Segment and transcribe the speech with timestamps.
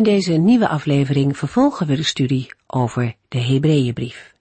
[0.00, 4.34] In deze nieuwe aflevering vervolgen we de studie over de Hebreeënbrief.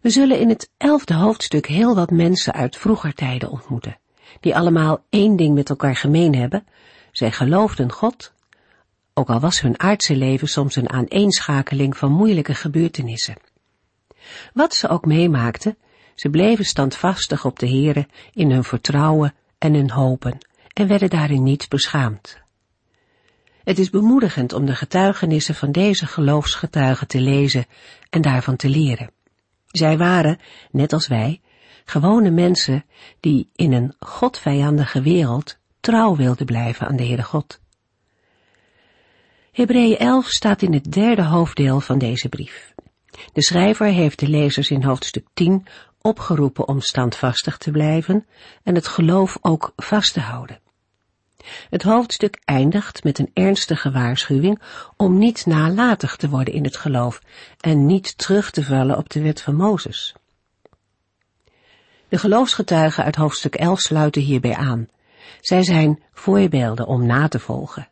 [0.00, 3.98] We zullen in het elfde hoofdstuk heel wat mensen uit vroeger tijden ontmoeten,
[4.40, 6.66] die allemaal één ding met elkaar gemeen hebben.
[7.12, 8.32] Zij geloofden God,
[9.12, 13.36] ook al was hun aardse leven soms een aaneenschakeling van moeilijke gebeurtenissen.
[14.52, 15.76] Wat ze ook meemaakten,
[16.14, 20.38] ze bleven standvastig op de Here in hun vertrouwen en hun hopen
[20.72, 22.42] en werden daarin niet beschaamd.
[23.64, 27.66] Het is bemoedigend om de getuigenissen van deze geloofsgetuigen te lezen
[28.10, 29.10] en daarvan te leren.
[29.66, 30.38] Zij waren,
[30.70, 31.40] net als wij,
[31.84, 32.84] gewone mensen
[33.20, 37.60] die in een godvijandige wereld trouw wilden blijven aan de Heere God.
[39.52, 42.74] Hebreeën 11 staat in het derde hoofddeel van deze brief.
[43.32, 45.66] De schrijver heeft de lezers in hoofdstuk 10
[46.00, 48.26] opgeroepen om standvastig te blijven
[48.62, 50.62] en het geloof ook vast te houden.
[51.70, 54.62] Het hoofdstuk eindigt met een ernstige waarschuwing
[54.96, 57.20] om niet nalatig te worden in het geloof
[57.60, 60.14] en niet terug te vallen op de wet van Mozes.
[62.08, 64.88] De geloofsgetuigen uit hoofdstuk 11 sluiten hierbij aan.
[65.40, 67.88] Zij zijn voorbeelden om na te volgen.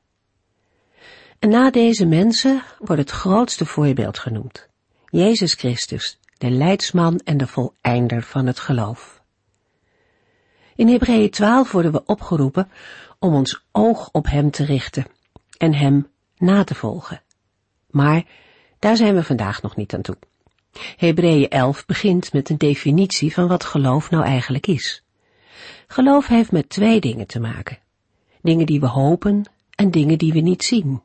[1.38, 4.68] En na deze mensen wordt het grootste voorbeeld genoemd.
[5.10, 9.21] Jezus Christus, de leidsman en de voleinder van het geloof.
[10.76, 12.70] In Hebreeën 12 worden we opgeroepen
[13.18, 15.06] om ons oog op Hem te richten
[15.58, 17.22] en Hem na te volgen.
[17.90, 18.24] Maar
[18.78, 20.16] daar zijn we vandaag nog niet aan toe.
[20.96, 25.02] Hebreeën 11 begint met een definitie van wat geloof nou eigenlijk is.
[25.86, 27.78] Geloof heeft met twee dingen te maken.
[28.42, 31.02] Dingen die we hopen en dingen die we niet zien.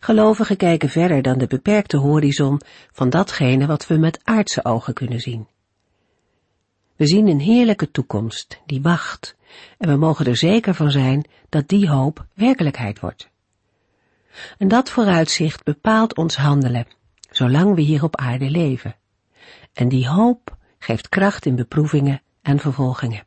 [0.00, 2.60] Gelovigen kijken verder dan de beperkte horizon
[2.92, 5.46] van datgene wat we met aardse ogen kunnen zien.
[7.00, 9.36] We zien een heerlijke toekomst die wacht
[9.78, 13.30] en we mogen er zeker van zijn dat die hoop werkelijkheid wordt.
[14.58, 16.86] En dat vooruitzicht bepaalt ons handelen,
[17.30, 18.96] zolang we hier op aarde leven.
[19.72, 23.24] En die hoop geeft kracht in beproevingen en vervolgingen.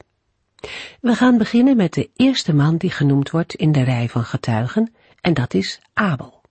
[1.01, 4.94] We gaan beginnen met de eerste man die genoemd wordt in de rij van getuigen,
[5.22, 6.42] en dat is Abel.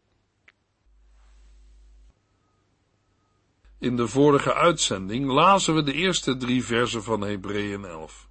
[3.82, 8.28] In de vorige uitzending lazen we de eerste drie versen van Hebreeën 11.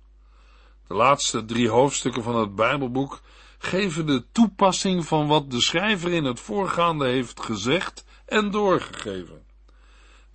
[0.87, 3.21] De laatste drie hoofdstukken van het Bijbelboek
[3.57, 9.43] geven de toepassing van wat de schrijver in het voorgaande heeft gezegd en doorgegeven.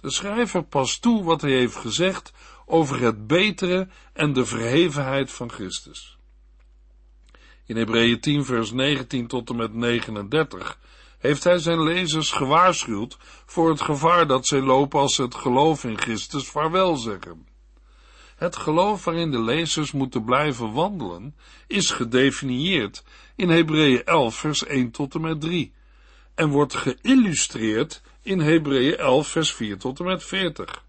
[0.01, 2.33] De schrijver past toe wat hij heeft gezegd
[2.67, 6.19] over het betere en de verhevenheid van Christus.
[7.67, 10.79] In Hebreeën 10 vers 19 tot en met 39
[11.27, 13.17] heeft hij zijn lezers gewaarschuwd
[13.47, 17.47] voor het gevaar dat zij lopen als ze het geloof in Christus vaarwel zeggen.
[18.37, 21.35] Het geloof waarin de lezers moeten blijven wandelen
[21.67, 23.05] is gedefinieerd
[23.37, 25.73] in Hebreeën 11 vers 1 tot en met 3
[26.35, 30.85] en wordt geïllustreerd in Hebreeën 11 vers 4 tot en met 40.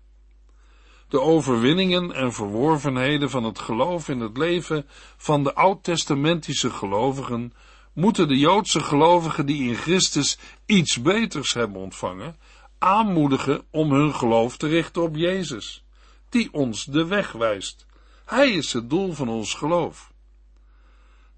[1.09, 4.85] De overwinningen en verworvenheden van het geloof in het leven
[5.17, 7.53] van de oud-testamentische gelovigen
[7.97, 12.37] moeten de Joodse gelovigen die in Christus iets beters hebben ontvangen,
[12.77, 15.83] aanmoedigen om hun geloof te richten op Jezus
[16.29, 17.85] die ons de weg wijst.
[18.25, 20.11] Hij is het doel van ons geloof.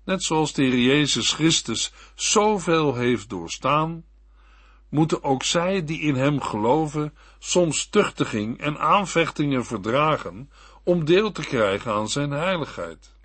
[0.03, 4.03] Net zoals de Heer Jezus Christus zoveel heeft doorstaan,
[4.89, 10.51] moeten ook zij die in Hem geloven soms tuchtiging en aanvechtingen verdragen
[10.83, 13.17] om deel te krijgen aan Zijn heiligheid.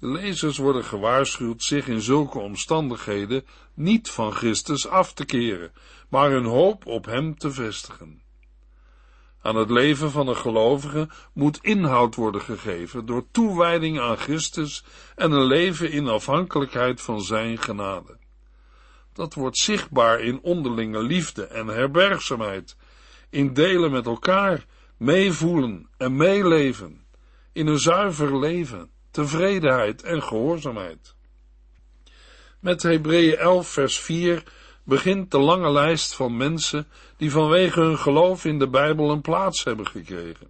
[0.00, 3.44] De lezers worden gewaarschuwd zich in zulke omstandigheden
[3.74, 5.72] niet van Christus af te keren,
[6.08, 8.22] maar hun hoop op Hem te vestigen.
[9.42, 14.84] Aan het leven van een gelovige moet inhoud worden gegeven door toewijding aan Christus
[15.16, 18.18] en een leven in afhankelijkheid van Zijn genade.
[19.12, 22.76] Dat wordt zichtbaar in onderlinge liefde en herbergzaamheid,
[23.30, 24.66] in delen met elkaar,
[24.96, 27.06] meevoelen en meeleven,
[27.52, 31.14] in een zuiver leven, tevredenheid en gehoorzaamheid.
[32.60, 34.42] Met Hebreeën 11 vers 4
[34.84, 36.86] begint de lange lijst van mensen
[37.16, 40.48] die vanwege hun geloof in de Bijbel een plaats hebben gekregen.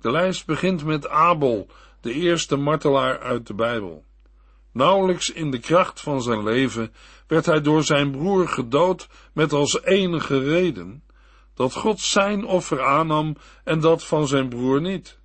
[0.00, 1.66] De lijst begint met Abel,
[2.00, 4.04] de eerste martelaar uit de Bijbel.
[4.72, 6.92] Nauwelijks in de kracht van zijn leven
[7.26, 11.04] werd hij door zijn broer gedood met als enige reden
[11.54, 15.19] dat God zijn offer aannam en dat van zijn broer niet.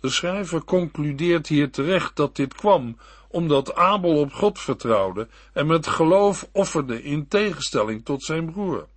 [0.00, 2.96] De schrijver concludeert hier terecht dat dit kwam
[3.28, 8.88] omdat Abel op God vertrouwde en met geloof offerde in tegenstelling tot zijn broer.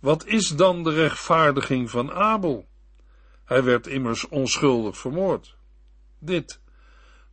[0.00, 2.66] Wat is dan de rechtvaardiging van Abel?
[3.44, 5.56] Hij werd immers onschuldig vermoord.
[6.18, 6.60] Dit,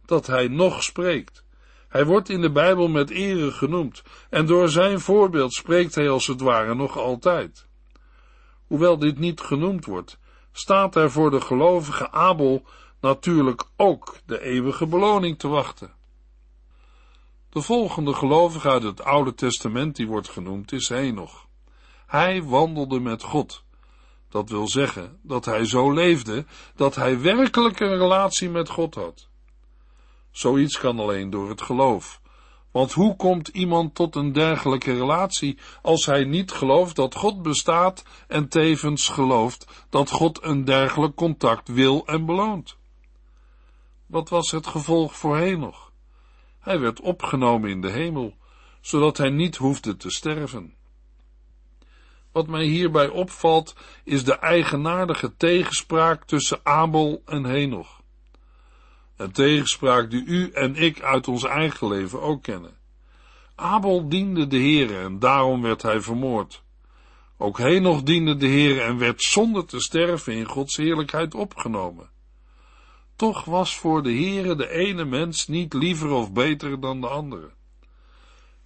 [0.05, 1.43] dat hij nog spreekt.
[1.87, 6.27] Hij wordt in de Bijbel met ere genoemd, en door zijn voorbeeld spreekt hij als
[6.27, 7.67] het ware nog altijd.
[8.67, 10.19] Hoewel dit niet genoemd wordt,
[10.51, 12.63] staat er voor de gelovige Abel
[13.01, 15.93] natuurlijk ook de eeuwige beloning te wachten.
[17.49, 21.47] De volgende gelovige uit het Oude Testament die wordt genoemd is Henoch.
[22.07, 23.63] Hij wandelde met God.
[24.29, 26.45] Dat wil zeggen dat hij zo leefde
[26.75, 29.27] dat hij werkelijk een relatie met God had.
[30.31, 32.20] Zoiets kan alleen door het geloof.
[32.71, 38.03] Want hoe komt iemand tot een dergelijke relatie als hij niet gelooft dat God bestaat
[38.27, 42.77] en tevens gelooft dat God een dergelijk contact wil en beloont?
[44.05, 45.91] Wat was het gevolg voor Henoch?
[46.59, 48.33] Hij werd opgenomen in de hemel,
[48.81, 50.73] zodat hij niet hoefde te sterven.
[52.31, 58.00] Wat mij hierbij opvalt, is de eigenaardige tegenspraak tussen Abel en Henoch.
[59.21, 62.77] Een tegenspraak die u en ik uit ons eigen leven ook kennen.
[63.55, 66.63] Abel diende de Heere en daarom werd hij vermoord.
[67.37, 72.09] Ook Henoch diende de Heere en werd zonder te sterven in Gods heerlijkheid opgenomen.
[73.15, 77.49] Toch was voor de Heere de ene mens niet liever of beter dan de andere.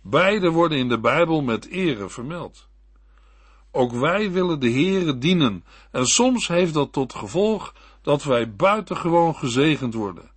[0.02, 2.68] Beide worden in de Bijbel met ere vermeld.
[3.72, 9.36] Ook wij willen de Heere dienen en soms heeft dat tot gevolg dat wij buitengewoon
[9.36, 10.34] gezegend worden.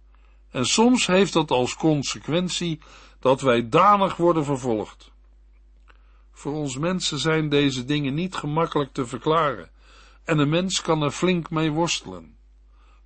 [0.58, 2.80] En soms heeft dat als consequentie
[3.20, 5.10] dat wij danig worden vervolgd.
[6.32, 9.70] Voor ons mensen zijn deze dingen niet gemakkelijk te verklaren
[10.24, 12.36] en een mens kan er flink mee worstelen.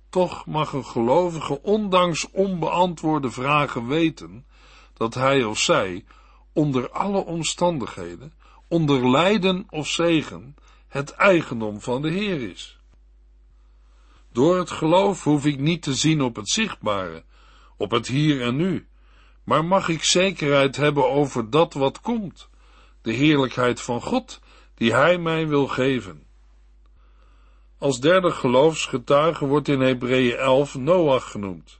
[0.09, 4.45] Toch mag een gelovige ondanks onbeantwoorde vragen weten
[4.93, 6.05] dat hij of zij
[6.53, 8.33] onder alle omstandigheden,
[8.67, 10.55] onder lijden of zegen,
[10.87, 12.77] het eigendom van de Heer is.
[14.31, 17.23] Door het geloof hoef ik niet te zien op het zichtbare,
[17.83, 18.87] op het hier en nu,
[19.43, 22.49] maar mag ik zekerheid hebben over dat wat komt,
[23.01, 24.39] de heerlijkheid van God,
[24.75, 26.23] die Hij mij wil geven.
[27.77, 31.79] Als derde geloofsgetuige wordt in Hebreeën 11 Noach genoemd.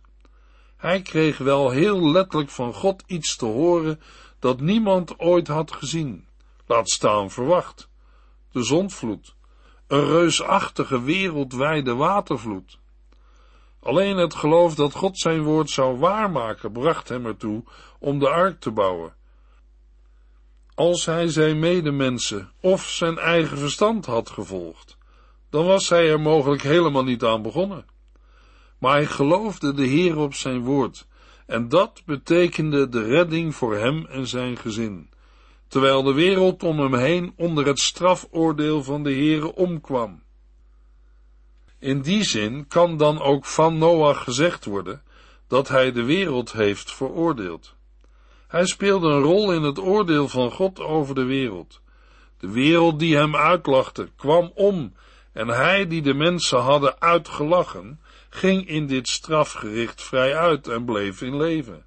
[0.78, 4.02] Hij kreeg wel heel letterlijk van God iets te horen
[4.40, 6.28] dat niemand ooit had gezien,
[6.66, 7.90] laat staan verwacht.
[8.52, 9.36] De zondvloed,
[9.88, 12.82] een reusachtige wereldwijde watervloed.
[13.84, 17.64] Alleen het geloof dat God zijn woord zou waarmaken bracht hem ertoe
[18.00, 19.14] om de ark te bouwen.
[20.76, 24.98] Als hij zijn medemensen of zijn eigen verstand had gevolgd,
[25.50, 27.86] dan was hij er mogelijk helemaal niet aan begonnen.
[28.78, 31.08] Maar hij geloofde de Heer op zijn woord,
[31.46, 35.10] en dat betekende de redding voor hem en zijn gezin,
[35.68, 40.22] terwijl de wereld om hem heen onder het strafoordeel van de Heere omkwam.
[41.84, 45.02] In die zin kan dan ook van Noach gezegd worden
[45.48, 47.76] dat hij de wereld heeft veroordeeld.
[48.48, 51.82] Hij speelde een rol in het oordeel van God over de wereld.
[52.40, 54.94] De wereld die hem uitlachte kwam om
[55.34, 58.00] en hij die de mensen hadden uitgelachen,
[58.30, 61.86] ging in dit strafgericht vrij uit en bleef in leven.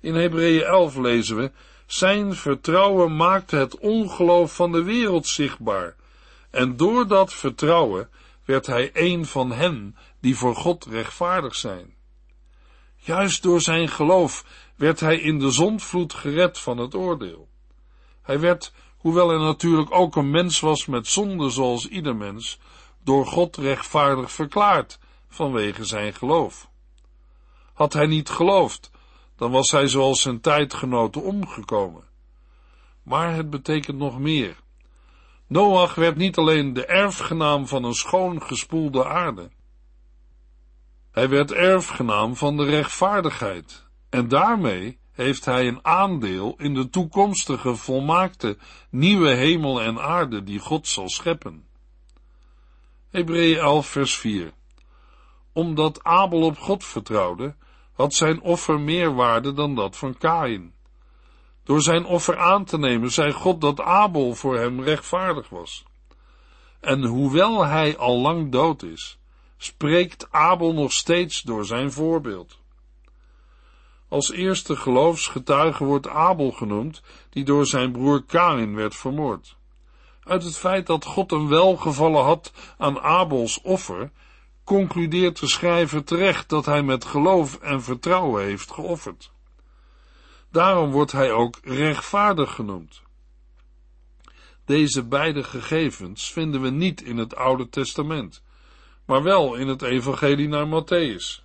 [0.00, 1.50] In Hebreeën 11 lezen we,
[1.86, 5.96] zijn vertrouwen maakte het ongeloof van de wereld zichtbaar,
[6.50, 8.08] en door dat vertrouwen
[8.46, 11.94] werd hij een van hen die voor God rechtvaardig zijn.
[12.96, 14.44] Juist door zijn geloof
[14.76, 17.48] werd hij in de zondvloed gered van het oordeel.
[18.22, 22.58] Hij werd hoewel hij natuurlijk ook een mens was met zonde zoals ieder mens,
[23.02, 24.98] door God rechtvaardig verklaard
[25.28, 26.70] vanwege zijn geloof.
[27.72, 28.90] Had hij niet geloofd,
[29.36, 32.04] dan was hij zoals zijn tijdgenoten omgekomen.
[33.02, 34.56] Maar het betekent nog meer.
[35.48, 39.50] Noach werd niet alleen de erfgenaam van een schoon gespoelde aarde.
[41.10, 47.76] Hij werd erfgenaam van de rechtvaardigheid en daarmee heeft hij een aandeel in de toekomstige
[47.76, 48.58] volmaakte
[48.90, 51.66] nieuwe hemel en aarde die God zal scheppen.
[53.10, 54.52] Hebreeën 11 vers 4
[55.52, 57.54] Omdat Abel op God vertrouwde,
[57.92, 60.74] had zijn offer meer waarde dan dat van Kain.
[61.66, 65.84] Door zijn offer aan te nemen, zei God dat Abel voor hem rechtvaardig was.
[66.80, 69.18] En hoewel hij al lang dood is,
[69.56, 72.58] spreekt Abel nog steeds door zijn voorbeeld.
[74.08, 79.56] Als eerste geloofsgetuige wordt Abel genoemd, die door zijn broer Kain werd vermoord.
[80.22, 84.10] Uit het feit dat God een welgevallen had aan Abels offer,
[84.64, 89.34] concludeert de schrijver terecht dat hij met geloof en vertrouwen heeft geofferd.
[90.50, 93.02] Daarom wordt hij ook rechtvaardig genoemd.
[94.64, 98.42] Deze beide gegevens vinden we niet in het Oude Testament,
[99.04, 101.44] maar wel in het Evangelie naar Matthäus.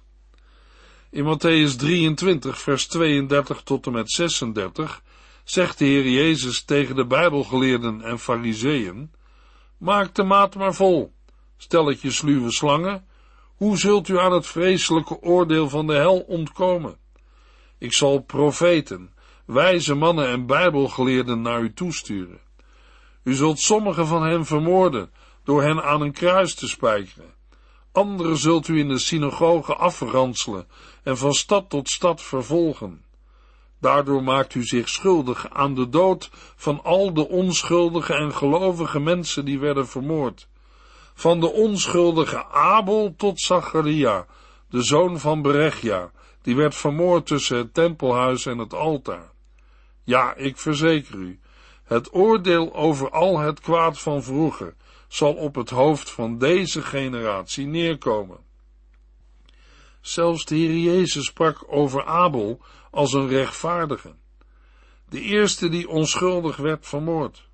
[1.09, 5.03] In Matthäus 23, vers 32 tot en met 36
[5.43, 9.11] zegt de Heer Jezus tegen de Bijbelgeleerden en Fariseeën:
[9.77, 11.13] Maak de maat maar vol,
[11.57, 13.05] stelletje sluwe slangen,
[13.55, 16.97] hoe zult u aan het vreselijke oordeel van de hel ontkomen?
[17.81, 19.13] Ik zal profeten,
[19.45, 22.39] wijze mannen en Bijbelgeleerden naar u toesturen.
[23.23, 25.11] U zult sommigen van hen vermoorden
[25.43, 27.33] door hen aan een kruis te spijkeren.
[27.91, 30.67] Anderen zult u in de synagogen afranselen
[31.03, 33.03] en van stad tot stad vervolgen.
[33.79, 39.45] Daardoor maakt u zich schuldig aan de dood van al de onschuldige en gelovige mensen
[39.45, 40.47] die werden vermoord.
[41.13, 44.25] Van de onschuldige Abel tot Zacharia,
[44.69, 46.11] de zoon van Berechia,
[46.41, 49.31] die werd vermoord tussen het tempelhuis en het altaar.
[50.03, 51.39] Ja, ik verzeker u,
[51.83, 54.75] het oordeel over al het kwaad van vroeger
[55.07, 58.39] zal op het hoofd van deze generatie neerkomen.
[60.01, 64.15] Zelfs de Heer Jezus sprak over Abel als een rechtvaardige,
[65.09, 67.49] de eerste die onschuldig werd vermoord.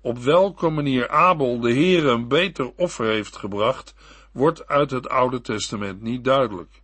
[0.00, 3.94] Op welke manier Abel de Heer een beter offer heeft gebracht,
[4.32, 6.82] wordt uit het Oude Testament niet duidelijk.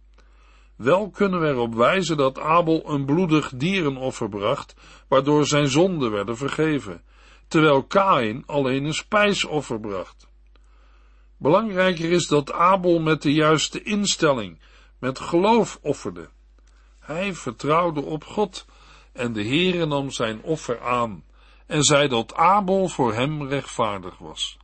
[0.77, 4.75] Wel kunnen we erop wijzen dat Abel een bloedig dierenoffer bracht,
[5.09, 7.03] waardoor zijn zonden werden vergeven,
[7.49, 10.31] terwijl Kain alleen een spijsoffer bracht.
[11.37, 14.59] Belangrijker is dat Abel met de juiste instelling,
[14.99, 16.29] met geloof offerde.
[16.99, 18.67] Hij vertrouwde op God
[19.13, 21.25] en de Heere nam zijn offer aan
[21.67, 24.59] en zei dat Abel voor hem rechtvaardig was.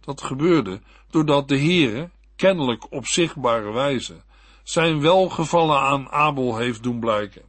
[0.00, 4.22] Dat gebeurde doordat de Heere, kennelijk op zichtbare wijze,
[4.70, 7.42] zijn welgevallen aan Abel heeft doen blijken.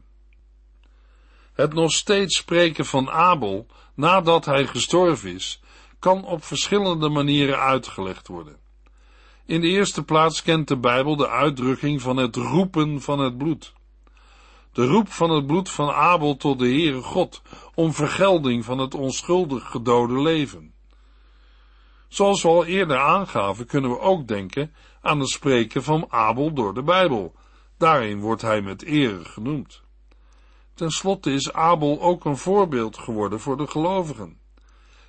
[1.54, 5.62] Het nog steeds spreken van Abel nadat hij gestorven is,
[6.00, 8.58] kan op verschillende manieren uitgelegd worden.
[9.46, 13.74] In de eerste plaats kent de Bijbel de uitdrukking van het roepen van het bloed.
[14.74, 17.42] De roep van het bloed van Abel tot de Heere God
[17.74, 20.74] om vergelding van het onschuldig gedode leven.
[22.08, 26.74] Zoals we al eerder aangaven, kunnen we ook denken aan het spreken van Abel door
[26.74, 27.34] de Bijbel.
[27.78, 29.82] Daarin wordt hij met ere genoemd.
[30.74, 34.40] Ten slotte is Abel ook een voorbeeld geworden voor de gelovigen.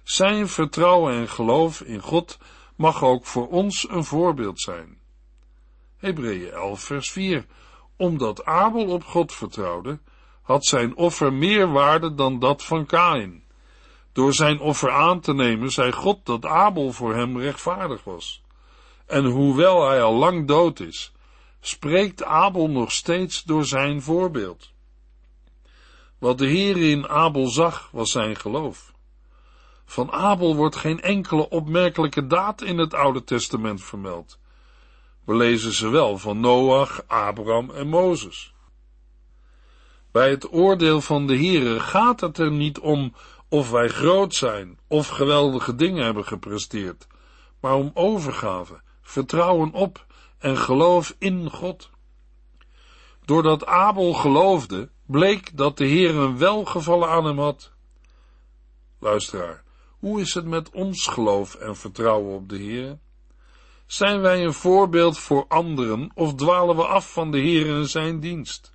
[0.02, 2.38] Zijn vertrouwen en geloof in God
[2.76, 5.00] mag ook voor ons een voorbeeld zijn.
[5.96, 7.46] Hebreeën 11 vers 4
[7.96, 10.00] Omdat Abel op God vertrouwde,
[10.42, 13.44] had zijn offer meer waarde dan dat van Kain.
[14.12, 18.42] Door zijn offer aan te nemen, zei God dat Abel voor hem rechtvaardig was.
[19.06, 21.12] En hoewel hij al lang dood is,
[21.61, 24.71] spreekt Abel nog steeds door zijn voorbeeld.
[26.18, 28.92] Wat de Heer in Abel zag, was zijn geloof.
[29.85, 34.38] Van Abel wordt geen enkele opmerkelijke daad in het Oude Testament vermeld.
[35.25, 38.54] We lezen ze wel van Noach, Abraham en Mozes.
[40.12, 43.14] Bij het oordeel van de Heere gaat het er niet om
[43.49, 47.06] of wij groot zijn of geweldige dingen hebben gepresteerd,
[47.61, 48.80] maar om overgave,
[49.12, 50.07] vertrouwen op
[50.38, 51.90] en geloof in God.
[53.25, 57.71] Doordat Abel geloofde, bleek dat de Heer een welgevallen aan hem had.
[58.99, 59.62] Luisteraar,
[59.99, 62.99] hoe is het met ons geloof en vertrouwen op de Heer?
[63.87, 68.21] Zijn wij een voorbeeld voor anderen of dwalen we af van de Heer en zijn
[68.21, 68.73] dienst?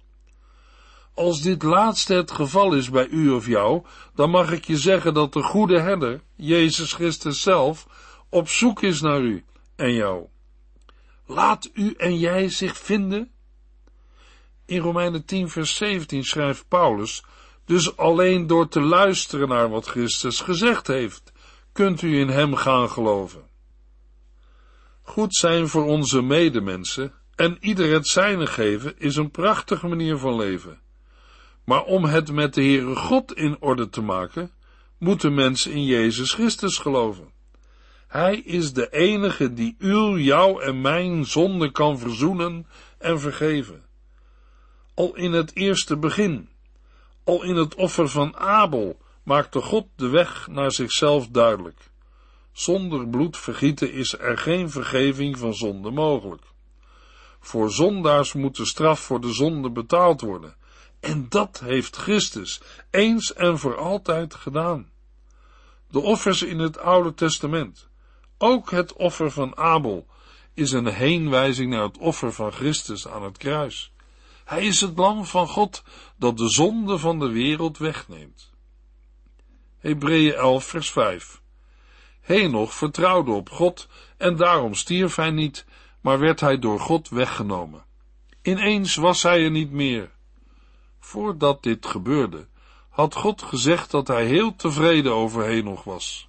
[1.14, 3.84] Als dit laatste het geval is bij u of jou,
[4.16, 7.88] dan mag ik je zeggen dat de goede herder, Jezus Christus zelf,
[8.30, 9.46] op zoek is naar u
[9.78, 10.26] en jou.
[11.26, 13.32] Laat u en jij zich vinden?
[14.66, 17.24] In Romeinen 10 vers 17 schrijft Paulus,
[17.66, 21.32] dus alleen door te luisteren naar wat Christus gezegd heeft,
[21.72, 23.46] kunt u in hem gaan geloven.
[25.02, 30.36] Goed zijn voor onze medemensen en ieder het zijne geven is een prachtige manier van
[30.36, 30.80] leven.
[31.64, 34.52] Maar om het met de Heere God in orde te maken,
[34.98, 37.32] moeten mensen in Jezus Christus geloven.
[38.18, 43.84] Hij is de enige die uw, jou en mijn zonde kan verzoenen en vergeven.
[44.94, 46.50] Al in het eerste begin,
[47.24, 51.92] al in het offer van Abel, maakte God de weg naar zichzelf duidelijk.
[52.52, 56.44] Zonder bloedvergieten is er geen vergeving van zonde mogelijk.
[57.40, 60.56] Voor zondaars moet de straf voor de zonde betaald worden.
[61.00, 64.90] En dat heeft Christus eens en voor altijd gedaan.
[65.90, 67.87] De offers in het Oude Testament,
[68.38, 70.08] ook het offer van Abel,
[70.54, 73.92] is een heenwijzing naar het offer van Christus aan het kruis.
[74.46, 75.84] Hij is het lam van God
[76.18, 78.52] dat de zonde van de wereld wegneemt.
[79.78, 81.42] Hebreeën 11 vers 5
[82.22, 85.66] Henoch vertrouwde op God en daarom stierf hij niet,
[86.02, 87.86] maar werd hij door God weggenomen.
[88.42, 90.12] Ineens was hij er niet meer.
[91.00, 92.48] Voordat dit gebeurde,
[92.90, 96.28] had God gezegd dat hij heel tevreden over Henoch was.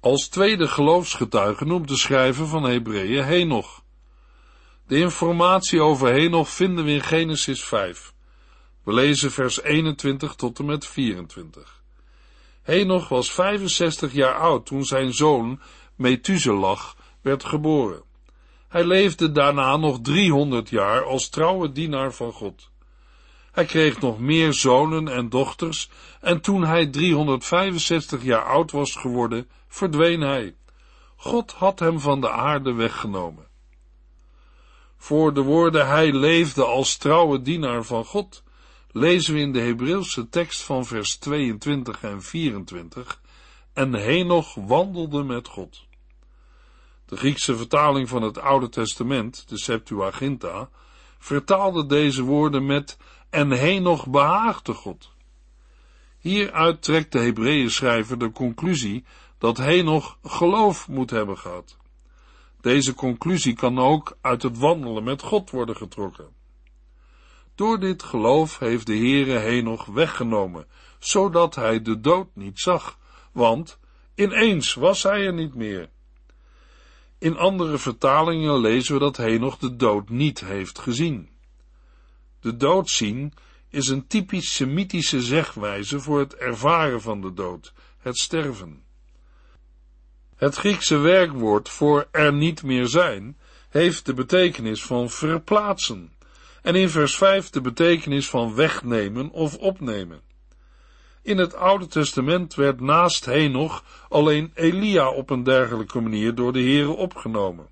[0.00, 3.82] Als tweede geloofsgetuige noemt de schrijver van Hebreeën Henoch.
[4.86, 8.12] De informatie over Henoch vinden we in Genesis 5.
[8.82, 11.82] We lezen vers 21 tot en met 24.
[12.62, 15.60] Henoch was 65 jaar oud toen zijn zoon
[15.94, 16.80] Methuselah
[17.20, 18.02] werd geboren.
[18.68, 22.69] Hij leefde daarna nog 300 jaar als trouwe dienaar van God.
[23.52, 25.90] Hij kreeg nog meer zonen en dochters
[26.20, 30.54] en toen hij 365 jaar oud was geworden, verdween hij.
[31.16, 33.46] God had hem van de aarde weggenomen.
[34.96, 38.42] Voor de woorden hij leefde als trouwe dienaar van God,
[38.90, 43.20] lezen we in de Hebreeuwse tekst van vers 22 en 24,
[43.72, 45.84] en Henoch wandelde met God.
[47.06, 50.68] De Griekse vertaling van het Oude Testament, de Septuaginta,
[51.18, 52.96] vertaalde deze woorden met
[53.30, 55.10] en Henoch behaagde God.
[56.18, 59.04] Hieruit trekt de Hebreeën schrijver de conclusie
[59.38, 61.76] dat Henoch geloof moet hebben gehad.
[62.60, 66.28] Deze conclusie kan ook uit het wandelen met God worden getrokken.
[67.54, 70.66] Door dit geloof heeft de Heere Henoch weggenomen,
[70.98, 72.98] zodat hij de dood niet zag,
[73.32, 73.78] want
[74.14, 75.88] ineens was hij er niet meer.
[77.18, 81.28] In andere vertalingen lezen we dat Henoch de dood niet heeft gezien.
[82.40, 83.32] De dood zien
[83.68, 88.82] is een typisch Semitische zegwijze voor het ervaren van de dood, het sterven.
[90.36, 93.38] Het Griekse werkwoord voor er niet meer zijn
[93.68, 96.12] heeft de betekenis van verplaatsen
[96.62, 100.20] en in vers 5 de betekenis van wegnemen of opnemen.
[101.22, 106.62] In het Oude Testament werd naast Henoch alleen Elia op een dergelijke manier door de
[106.62, 107.68] Here opgenomen.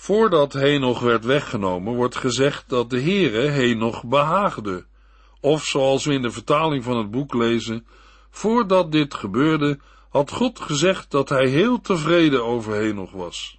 [0.00, 4.84] Voordat Henoch werd weggenomen, wordt gezegd dat de Heere Henoch behaagde,
[5.40, 7.86] of zoals we in de vertaling van het boek lezen,
[8.30, 13.58] voordat dit gebeurde, had God gezegd dat hij heel tevreden over Henoch was.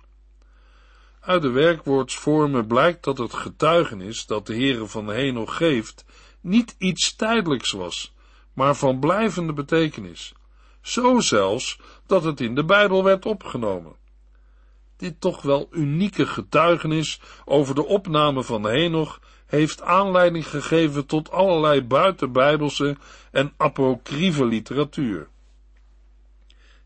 [1.20, 6.06] Uit de werkwoordsvormen blijkt dat het getuigenis dat de Heere van Henoch geeft,
[6.40, 8.14] niet iets tijdelijks was,
[8.54, 10.34] maar van blijvende betekenis.
[10.82, 14.01] Zo zelfs dat het in de Bijbel werd opgenomen.
[15.02, 21.84] Dit toch wel unieke getuigenis over de opname van Henoch heeft aanleiding gegeven tot allerlei
[21.84, 22.98] buitenbijbelse
[23.32, 25.28] en apocryfe literatuur.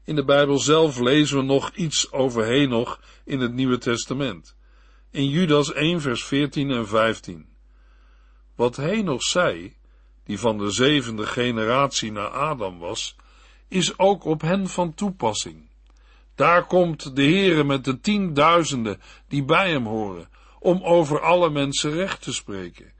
[0.03, 4.55] In de Bijbel zelf lezen we nog iets over Henoch in het Nieuwe Testament.
[5.11, 7.47] In Judas 1 vers 14 en 15.
[8.55, 9.75] Wat Henoch zei,
[10.23, 13.15] die van de zevende generatie na Adam was,
[13.67, 15.73] is ook op hen van toepassing.
[16.35, 21.91] Daar komt de Heere met de tienduizenden die bij hem horen, om over alle mensen
[21.91, 22.93] recht te spreken.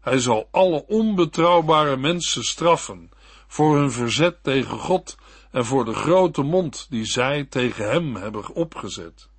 [0.00, 3.10] Hij zal alle onbetrouwbare mensen straffen
[3.46, 5.16] voor hun verzet tegen God
[5.50, 9.30] en voor de grote mond die zij tegen hem hebben opgezet.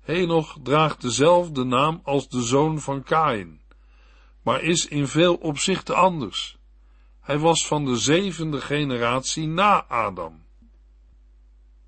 [0.00, 3.60] Henoch draagt dezelfde naam als de zoon van Kain,
[4.42, 6.56] maar is in veel opzichten anders.
[7.20, 10.41] Hij was van de zevende generatie na Adam.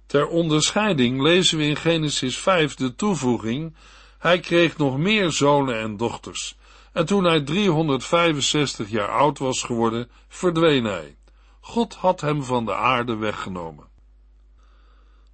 [0.07, 3.77] Ter onderscheiding lezen we in Genesis 5 de toevoeging,
[4.19, 6.57] hij kreeg nog meer zonen en dochters,
[6.93, 11.17] en toen hij 365 jaar oud was geworden, verdween hij.
[11.61, 13.87] God had hem van de aarde weggenomen.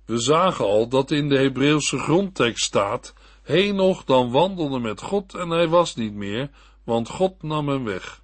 [0.04, 5.50] We zagen al dat in de Hebreeuwse grondtekst staat, Henoch dan wandelde met God en
[5.50, 6.50] hij was niet meer,
[6.84, 8.22] want God nam hem weg.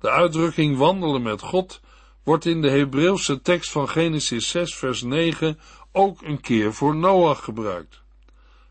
[0.00, 1.80] De uitdrukking wandelen met God
[2.26, 5.58] wordt in de Hebreeuwse tekst van Genesis 6 vers 9
[5.92, 8.02] ook een keer voor Noach gebruikt.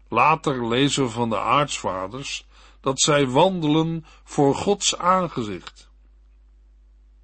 [0.10, 2.46] Later lezen we van de aartsvaders
[2.82, 5.90] dat zij wandelen voor Gods aangezicht.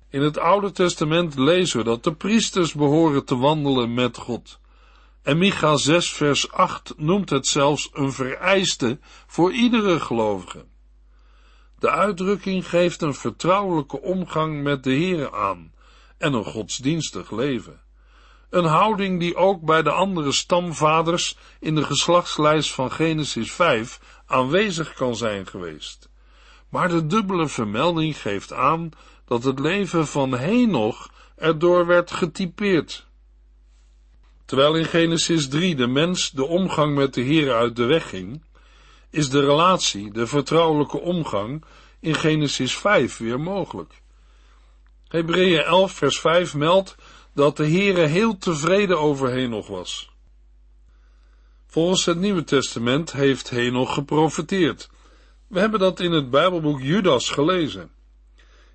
[0.10, 4.60] In het Oude Testament lezen we dat de priesters behoren te wandelen met God.
[5.22, 10.65] En Micha 6 vers 8 noemt het zelfs een vereiste voor iedere gelovige.
[11.80, 15.72] De uitdrukking geeft een vertrouwelijke omgang met de Heere aan
[16.21, 17.81] en een godsdienstig leven.
[18.49, 24.93] Een houding die ook bij de andere stamvaders in de geslachtslijst van Genesis 5 aanwezig
[24.93, 26.10] kan zijn geweest.
[26.69, 28.89] Maar de dubbele vermelding geeft aan
[29.25, 33.05] dat het leven van Henoch erdoor werd getypeerd.
[34.45, 38.43] Terwijl in Genesis 3 de mens de omgang met de Heer uit de weg ging,
[39.10, 41.63] is de relatie, de vertrouwelijke omgang,
[41.99, 44.00] in Genesis 5 weer mogelijk.
[45.12, 46.95] Hebreeën 11 vers 5 meldt
[47.34, 50.10] dat de Heere heel tevreden over Henoch was.
[51.67, 54.89] Volgens het Nieuwe Testament heeft Henoch geprofeteerd.
[55.47, 57.91] We hebben dat in het Bijbelboek Judas gelezen.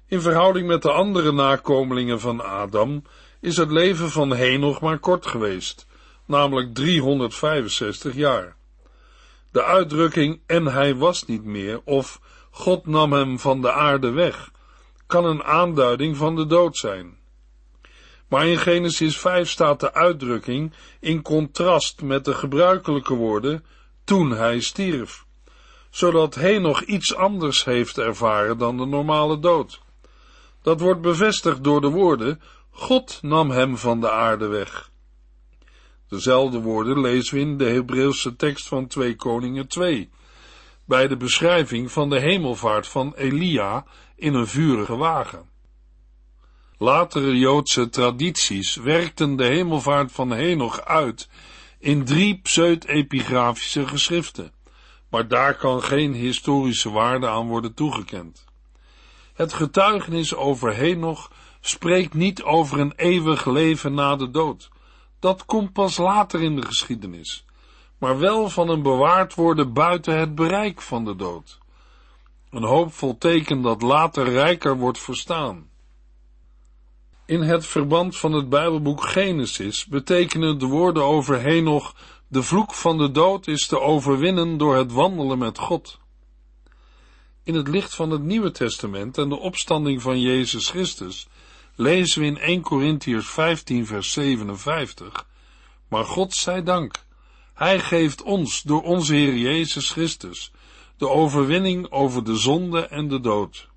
[0.07, 3.03] In verhouding met de andere nakomelingen van Adam
[3.41, 5.87] is het leven van Henoch maar kort geweest,
[6.27, 8.57] namelijk 365 jaar.
[9.53, 12.21] De uitdrukking en hij was niet meer of
[12.51, 14.51] God nam hem van de aarde weg,
[15.07, 17.19] kan een aanduiding van de dood zijn.
[18.29, 23.65] Maar in Genesis 5 staat de uitdrukking in contrast met de gebruikelijke woorden
[24.05, 25.25] toen hij stierf,
[25.91, 29.81] zodat hij nog iets anders heeft ervaren dan de normale dood.
[30.63, 32.41] Dat wordt bevestigd door de woorden
[32.71, 34.91] God nam hem van de aarde weg.
[36.09, 40.11] Dezelfde woorden lezen we in de Hebreeuwse tekst van 2 Koningen 2,
[40.85, 43.85] bij de beschrijving van de hemelvaart van Elia
[44.17, 45.49] in een vurige wagen.
[46.79, 51.29] Latere Joodse tradities werkten de hemelvaart van Henoch uit
[51.79, 54.53] in drie pseudepigrafische geschriften,
[55.11, 58.45] maar daar kan geen historische waarde aan worden toegekend.
[59.35, 64.69] Het getuigenis over Henoch spreekt niet over een eeuwig leven na de dood.
[65.19, 67.45] Dat komt pas later in de geschiedenis,
[67.99, 71.59] maar wel van een bewaard worden buiten het bereik van de dood.
[72.51, 75.71] Een hoopvol teken dat later rijker wordt verstaan.
[77.27, 81.95] In het verband van het Bijbelboek Genesis betekenen de woorden over Henoch
[82.29, 85.99] de vloek van de dood is te overwinnen door het wandelen met God.
[87.43, 91.29] In het licht van het Nieuwe Testament en de opstanding van Jezus Christus
[91.75, 95.27] lezen we in 1 Corinthiërs 15 vers 57,
[95.89, 97.05] maar God zij dank,
[97.55, 100.53] Hij geeft ons door onze Heer Jezus Christus
[100.97, 103.69] de overwinning over de zonde en de dood.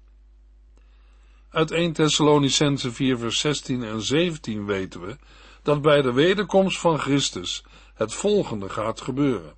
[1.49, 5.17] Uit 1 Thessalonicense 4 vers 16 en 17 weten we
[5.63, 9.53] dat bij de wederkomst van Christus het volgende gaat gebeuren.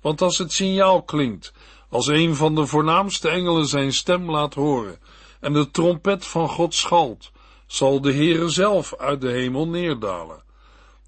[0.00, 1.52] Want als het signaal klinkt,
[1.88, 4.98] als een van de voornaamste engelen zijn stem laat horen,
[5.40, 7.30] en de trompet van God schalt,
[7.66, 10.42] zal de Heere zelf uit de hemel neerdalen.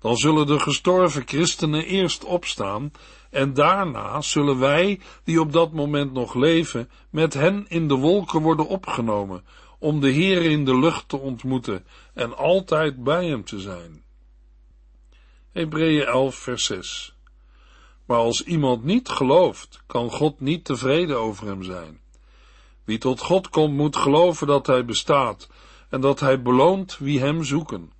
[0.00, 2.92] Dan zullen de gestorven christenen eerst opstaan,
[3.30, 8.40] en daarna zullen wij, die op dat moment nog leven, met hen in de wolken
[8.40, 9.44] worden opgenomen,
[9.78, 11.84] om de Heer in de lucht te ontmoeten
[12.14, 14.02] en altijd bij hem te zijn.
[15.52, 17.16] Hebreeën 11 vers 6
[18.06, 22.00] Maar als iemand niet gelooft, kan God niet tevreden over hem zijn.
[22.84, 25.48] Wie tot God komt, moet geloven dat hij bestaat
[25.88, 27.92] en dat hij beloont wie hem zoeken.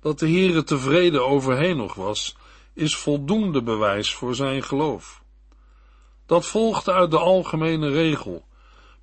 [0.00, 2.36] Dat de Heere tevreden over nog was,
[2.74, 5.22] is voldoende bewijs voor zijn geloof.
[6.26, 8.48] Dat volgt uit de algemene regel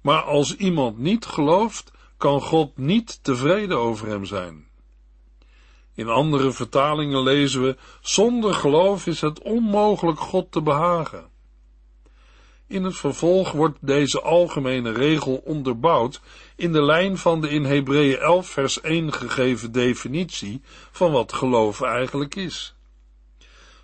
[0.07, 4.67] maar als iemand niet gelooft, kan God niet tevreden over hem zijn.
[5.93, 11.29] In andere vertalingen lezen we: zonder geloof is het onmogelijk God te behagen.
[12.67, 16.21] In het vervolg wordt deze algemene regel onderbouwd
[16.55, 21.81] in de lijn van de in Hebreeën 11 vers 1 gegeven definitie van wat geloof
[21.81, 22.75] eigenlijk is.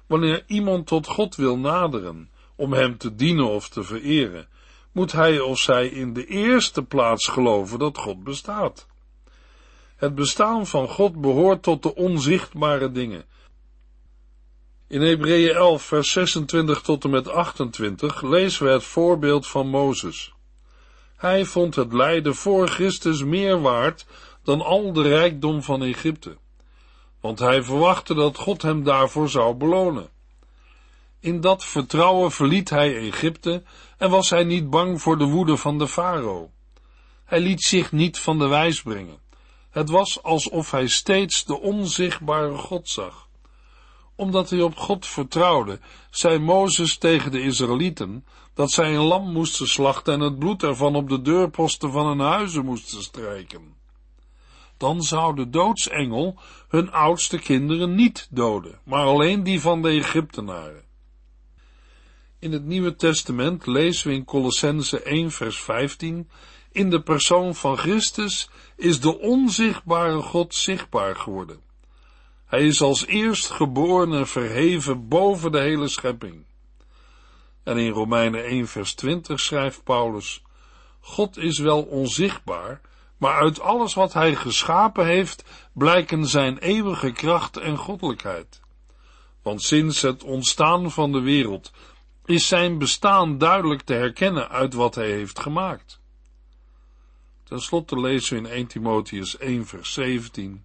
[0.06, 4.48] Wanneer iemand tot God wil naderen om hem te dienen of te vereren,
[4.92, 8.88] moet hij of zij in de eerste plaats geloven dat God bestaat.
[9.96, 13.26] Het bestaan van God behoort tot de onzichtbare dingen.
[14.94, 20.34] In Hebreeën 11, vers 26 tot en met 28 lezen we het voorbeeld van Mozes.
[21.16, 24.06] Hij vond het lijden voor Christus meer waard
[24.44, 26.38] dan al de rijkdom van Egypte,
[27.20, 30.10] want hij verwachtte dat God hem daarvoor zou belonen.
[31.20, 33.64] In dat vertrouwen verliet hij Egypte
[33.98, 36.52] en was hij niet bang voor de woede van de farao.
[37.26, 39.20] Hij liet zich niet van de wijs brengen.
[39.70, 43.32] Het was alsof hij steeds de onzichtbare God zag.
[44.16, 49.68] Omdat hij op God vertrouwde, zei Mozes tegen de Israëlieten dat zij een lam moesten
[49.68, 53.76] slachten en het bloed ervan op de deurposten van hun huizen moesten strijken.
[54.78, 60.84] Dan zou de doodsengel hun oudste kinderen niet doden, maar alleen die van de Egyptenaren.
[62.40, 66.30] In het Nieuwe Testament lezen we in Colossense 1 vers 15,
[66.72, 71.62] in de persoon van Christus is de onzichtbare God zichtbaar geworden.
[72.54, 76.46] Hij is als eerstgeborene verheven boven de hele schepping.
[77.64, 80.44] En in Romeinen 1 vers 20 schrijft Paulus,
[81.00, 82.82] God is wel onzichtbaar,
[83.18, 88.62] maar uit alles wat hij geschapen heeft, blijken zijn eeuwige kracht en goddelijkheid.
[89.42, 91.72] Want sinds het ontstaan van de wereld
[92.26, 96.00] is zijn bestaan duidelijk te herkennen uit wat hij heeft gemaakt.
[97.44, 100.64] Ten slotte lezen we in 1 Timotheus 1 vers 17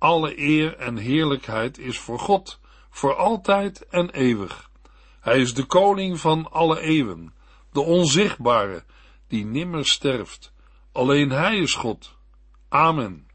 [0.00, 2.58] alle eer en heerlijkheid is voor God,
[2.90, 4.70] voor altijd en eeuwig.
[5.20, 7.34] Hij is de koning van alle eeuwen,
[7.72, 8.84] de onzichtbare,
[9.28, 10.52] die nimmer sterft.
[10.92, 12.16] Alleen Hij is God.
[12.68, 13.26] Amen.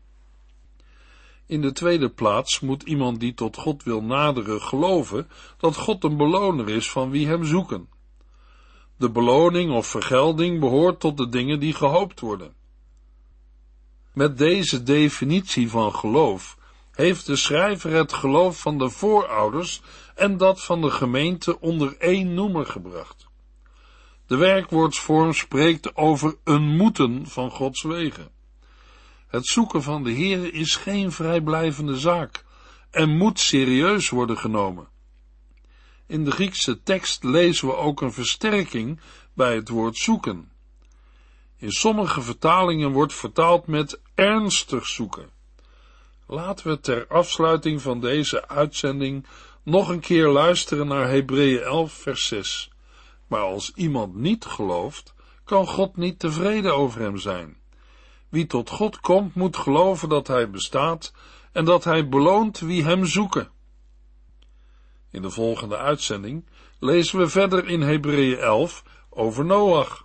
[1.46, 6.18] In de tweede plaats moet iemand die tot God wil naderen geloven dat God een
[6.18, 7.90] beloner is van wie hem zoeken.
[8.98, 12.54] De beloning of vergelding behoort tot de dingen die gehoopt worden.
[14.16, 16.58] Met deze definitie van geloof
[16.92, 19.82] heeft de schrijver het geloof van de voorouders
[20.16, 23.28] en dat van de gemeente onder één noemer gebracht.
[24.28, 28.32] De werkwoordsvorm spreekt over een moeten van Gods wegen.
[29.28, 32.46] Het zoeken van de Heer is geen vrijblijvende zaak
[32.92, 34.88] en moet serieus worden genomen.
[36.08, 39.00] In de Griekse tekst lezen we ook een versterking
[39.34, 40.52] bij het woord zoeken.
[41.58, 45.30] In sommige vertalingen wordt vertaald met ernstig zoeken.
[46.28, 49.26] Laten we ter afsluiting van deze uitzending
[49.64, 52.72] nog een keer luisteren naar Hebreeën 11 vers 6.
[53.28, 57.58] Maar als iemand niet gelooft, kan God niet tevreden over hem zijn.
[58.30, 61.14] Wie tot God komt, moet geloven dat hij bestaat
[61.52, 63.50] en dat hij beloont wie hem zoeken.
[65.12, 66.46] In de volgende uitzending
[66.80, 70.05] lezen we verder in Hebreeën 11 over Noach.